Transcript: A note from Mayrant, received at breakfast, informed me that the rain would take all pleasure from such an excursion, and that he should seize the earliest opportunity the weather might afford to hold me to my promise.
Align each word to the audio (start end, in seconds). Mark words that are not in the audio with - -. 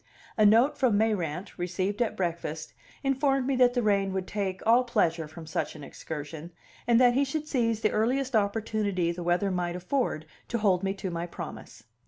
A 0.35 0.47
note 0.47 0.79
from 0.79 0.97
Mayrant, 0.97 1.55
received 1.59 2.01
at 2.01 2.17
breakfast, 2.17 2.73
informed 3.03 3.45
me 3.45 3.55
that 3.57 3.75
the 3.75 3.83
rain 3.83 4.13
would 4.13 4.25
take 4.25 4.65
all 4.65 4.83
pleasure 4.83 5.27
from 5.27 5.45
such 5.45 5.75
an 5.75 5.83
excursion, 5.83 6.49
and 6.87 6.99
that 6.99 7.13
he 7.13 7.23
should 7.23 7.47
seize 7.47 7.81
the 7.81 7.91
earliest 7.91 8.35
opportunity 8.35 9.11
the 9.11 9.21
weather 9.21 9.51
might 9.51 9.75
afford 9.75 10.25
to 10.47 10.57
hold 10.57 10.81
me 10.81 10.95
to 10.95 11.11
my 11.11 11.27
promise. 11.27 11.83